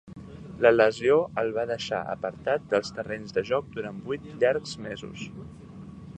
[0.65, 5.29] La lesió el va deixar apartat dels terrenys de joc durant vuit llargs mesos.